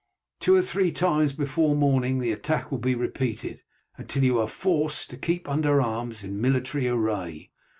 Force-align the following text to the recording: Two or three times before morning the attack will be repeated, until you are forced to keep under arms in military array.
Two 0.39 0.55
or 0.55 0.63
three 0.63 0.91
times 0.91 1.31
before 1.31 1.75
morning 1.75 2.17
the 2.17 2.31
attack 2.31 2.71
will 2.71 2.79
be 2.79 2.95
repeated, 2.95 3.61
until 3.99 4.23
you 4.23 4.39
are 4.39 4.47
forced 4.47 5.11
to 5.11 5.15
keep 5.17 5.47
under 5.47 5.79
arms 5.79 6.23
in 6.23 6.41
military 6.41 6.87
array. 6.87 7.51